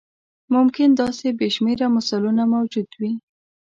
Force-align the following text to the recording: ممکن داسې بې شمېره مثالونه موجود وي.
ممکن 0.55 0.89
داسې 1.01 1.27
بې 1.39 1.47
شمېره 1.55 1.87
مثالونه 1.95 2.43
موجود 2.53 2.89
وي. 2.99 3.13